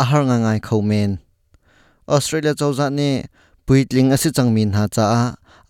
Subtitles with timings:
[0.02, 1.22] ahar nga ngai khomen
[2.10, 3.30] Australia chawza ne
[3.70, 5.06] puitling asi changmin ha cha,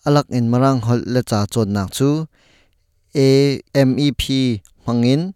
[0.08, 2.10] alak in marang hol le cha chon nak chu
[3.16, 4.22] AMEP
[4.86, 5.34] mangin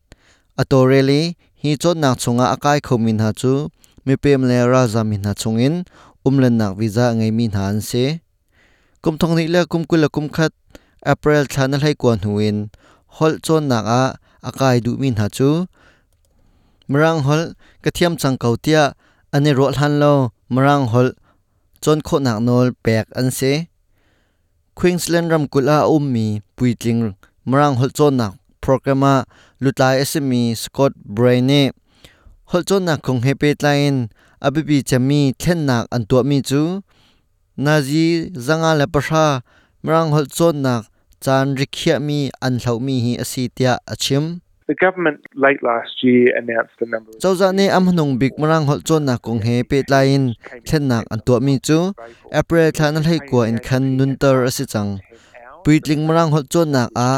[0.61, 3.73] atoreli hi chon nak chunga akai khomin ha chu
[4.05, 5.75] mi pem le raza min ha chungin
[6.27, 8.05] umlen nak visa ngai min ha an se
[9.01, 10.53] kum thong ni le kum kula kum khat
[11.11, 12.57] april thana lai kwan huin
[13.15, 14.03] hol chon nak a
[14.49, 15.49] akai du min ha chu
[16.91, 17.41] marang hol
[17.83, 18.83] kathiam chang kautia
[19.35, 20.13] ane ro han lo
[20.53, 21.09] marang hol
[21.83, 23.51] chon kho nak nol pek an se
[24.77, 27.01] Queensland ram kula ummi puitling
[27.43, 29.27] marang hol chon nak programa
[29.59, 31.75] lutai SME Scott Braine
[32.51, 34.07] hol chon nak khong hepe line
[34.39, 36.79] abibi chami thlen nak an mi chu
[37.59, 39.43] nazi zanga le pasha
[39.83, 40.87] marang hol chon nak
[41.19, 46.79] chan rikhia mi an hlau mi hi asitia achim The government late last year announced
[46.79, 49.83] a number of chawza ne am hnung big marang hol chon nak kong he pe
[49.91, 51.91] line thlen nak an to mi chu
[52.31, 55.03] april thana lai ko in khan nun tar asi chang
[55.63, 57.09] puitling marang hol chon nak a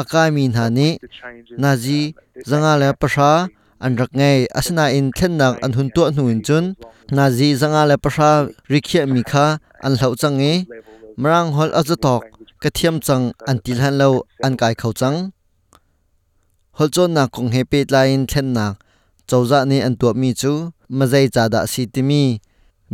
[0.00, 0.88] akai mi na ni
[1.62, 2.00] nazi
[2.50, 3.32] zanga le pasha
[3.84, 6.64] an rak ngai asna in thlen nak, an hun to hnuin chun
[7.16, 8.30] nazi zanga le pasha
[8.72, 9.46] rikhia mi kha,
[9.86, 10.52] an hlau change
[11.20, 12.22] marang hol azatok
[12.62, 14.08] kathiam chang, an til han lo,
[14.46, 15.18] an kai khau chang.
[16.78, 18.74] Hol chon nak kong he pe line thlen nak
[19.28, 20.52] chawza ni an to mi chu
[20.98, 22.22] mazai cha da si ti mi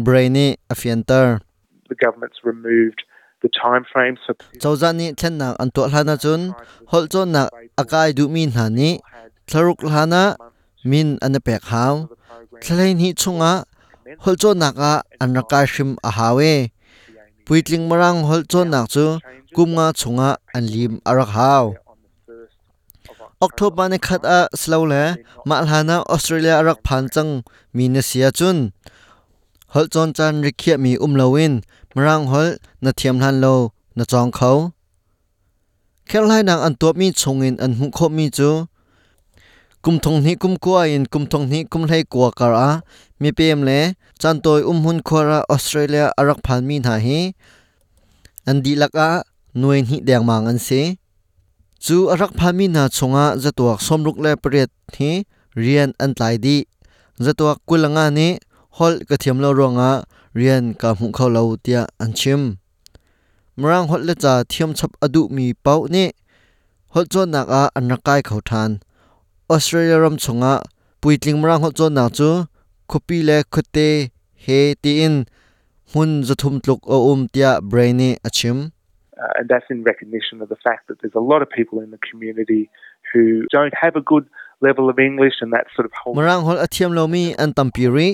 [0.04, 1.26] brain ni afiantar
[1.88, 3.00] the government's removed
[3.42, 6.54] the time frame so chawjani ni an to hlana chun,
[6.90, 8.98] hol na akai du mi na ni
[9.46, 10.36] tharuk hlana
[10.84, 11.94] min an pek haw
[12.62, 13.64] thlein hi chunga,
[14.24, 16.54] hol na ka an rakai shim a hawe
[17.46, 19.06] puitling marang hol na chu,
[19.54, 21.74] kumnga chunga an lim arak haw
[23.40, 25.04] October ne khat a slow le
[25.46, 28.72] malhana Australia arak phan chang mi na sia chun.
[29.74, 30.96] Holchon chan rikhia mi
[31.98, 32.48] มรังหอล
[32.84, 33.46] นาเทียมหันโล
[33.98, 34.50] นาจองเขา
[36.06, 38.50] แค่ไล่นางอันตัวมีชงเงินอันมุขมีจู
[39.84, 42.70] กุมทงนี้กุมกัวอินกุมทงนี้กุมไหกัวกระ
[43.20, 43.70] มีเปียมเล
[44.22, 47.20] จันตัวอุ้มหุ่นควระออสเตรเลียอารักพันมีนาฮี
[48.48, 49.10] อันดีลักอะ
[49.62, 50.68] นวยนี้แดงมังอันเซ
[51.84, 55.14] จูอารักพันมีนาชงอะจะตัวสมรุกเลเปรียดนี้
[55.60, 56.56] เรียนอันไลดี
[57.24, 58.30] จะตัวกุลงานี้
[58.76, 59.90] ฮอลกระเทียมเลรวงอะ
[60.36, 62.40] เรียนกับมุเขาเราเตียอันชิม
[63.60, 66.08] มรังฮอดเลจาเทียมชับอดุมีเป้านี่
[66.94, 68.70] ฮอดจนนักอาอันนักกายเขาทาน
[69.50, 70.52] ออสเตรเลียรำชงะ
[71.00, 72.30] ปุยติงมรังฮอดจนนักจู
[72.90, 73.76] คปีและคเต
[74.42, 74.46] เฮ
[74.82, 75.14] ตีอิน
[75.92, 78.58] หุ่นจะทุมตลุกออุมเตียเบรนี่อชิม
[79.22, 81.90] Uh, and that's in recognition of the fact that there's a lot of people in
[81.90, 82.70] the community
[83.12, 84.24] who don't have a good
[84.60, 86.14] level of English and that sort of whole.
[86.14, 88.08] Marang hol athiam lo mi an tampiri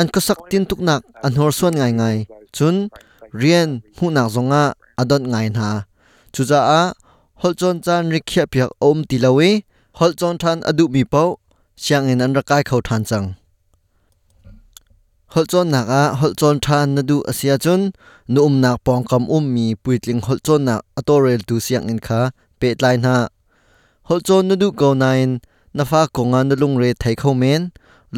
[0.00, 2.16] an ko sak tin tuk nak an hor suan ngai ngai
[2.56, 2.76] chun
[3.40, 4.62] rian hu nak zonga
[5.00, 5.68] adon ngai na
[6.34, 6.82] chuza a
[7.40, 9.50] hol chon chan rikhia piak om tilawi
[9.98, 11.28] hol chon than adu mi pau
[11.82, 13.26] siang in an rakai khau than chang
[15.34, 17.80] hol chon nak a hol chon than na du asia chun
[18.32, 22.00] nu um nak pong kam um mi puitling hol chon nak atorel tu siang in
[22.06, 22.20] kha
[22.60, 23.14] pe tlai na
[24.08, 25.32] hol chon na du ko nine
[25.76, 27.62] na fa konga na lung re thai khau men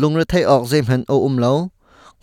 [0.00, 1.52] ลุงรไทยออกเจมหันโออุมเลา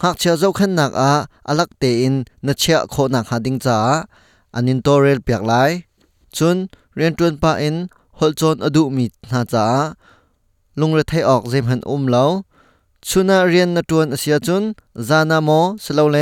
[0.01, 1.11] หากเชียเจ้าขันหนักอา
[1.47, 2.15] อลักเตอิน
[2.45, 3.77] นัเชียโคหนักหาดิงจ้า
[4.55, 5.53] อันนินโตเรลเปียกไหล
[6.37, 6.57] จน
[6.95, 7.75] เรียนจวนปาอิน
[8.19, 9.65] ฮอลจอนอดุมีนาจ้า
[10.79, 12.23] ลุงรไทยออกเจมหันอุมเลา
[13.07, 14.63] ชุนาเรียนนัตวนเสียจุน
[15.07, 15.49] จานาโม
[15.83, 16.17] สโลเล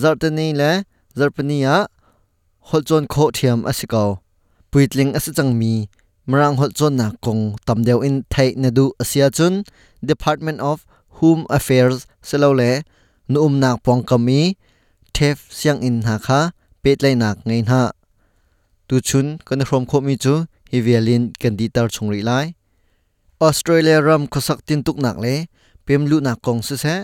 [0.00, 0.62] จาร์ตนีเล
[1.18, 1.76] จาร์ปนียา
[2.68, 4.10] ฮอลจอนโคเทียมอสิกาว
[4.70, 5.74] ปุยตลิงอสิจังมี
[6.30, 9.54] marang holchon na kong tamdeu in thai na du asia chun,
[10.10, 10.86] department of
[11.18, 12.70] home affairs selo le
[13.28, 14.40] nu um nak pong kami
[15.14, 16.40] thef siang in ha kha,
[16.82, 17.80] pet lai nak ngai na
[18.88, 20.34] tu chun kan hrom kho mi chu
[20.70, 21.88] hi vialin kan di tar
[22.28, 22.46] lai.
[23.40, 25.34] Australia ram khosak tin tuk nak le,
[25.86, 26.96] pem lu na kong se se.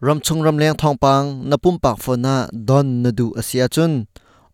[0.00, 3.92] Ram chung ram leng thong pang na pum pak phona don na du asia chun.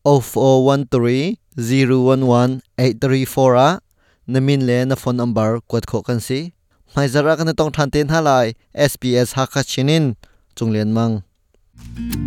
[0.05, 3.81] Of 013 011834a,
[4.29, 6.53] namin le na phone number kwat kho kan si.
[6.95, 10.15] Mai zara kan tong than ten halai sps ha kha chinin
[10.57, 11.23] chunglen mang.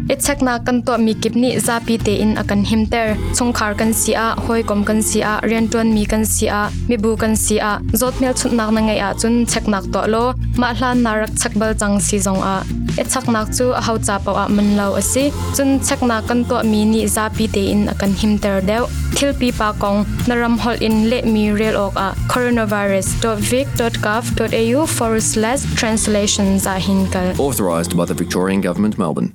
[0.10, 3.92] E Ichakna kan to mi kipni zapi te in akan himter chungkhar kan
[4.26, 8.34] a, hoi kom kan sia rentuan mi kan sia mi bu kan sia zot mel
[8.34, 10.34] chut nak na ngai a chun chaknak to lo.
[10.58, 12.58] Ma hlan narak chakbal chang si zong a.
[13.02, 15.24] ichaknak chu a hau cha paw a man lo asi
[15.56, 18.84] chun chakna kan to mi ni zapi te in akan himter deu
[19.18, 25.62] thil pi pa kong naram hol in le mi rel ok a coronavirus.vic.gov.au forward slash
[25.80, 29.34] translation za hinkal Authorised by the Victorian Government, Melbourne.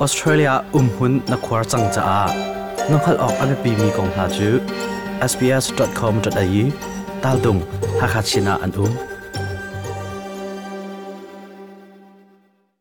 [0.00, 2.20] Australia umhun na khwar chang cha a.
[2.90, 4.48] Nonghal ok ame pi mi kong ha chu.
[5.32, 6.64] Sbs.com.au
[7.22, 7.60] tal dung
[8.00, 9.15] hakhat an um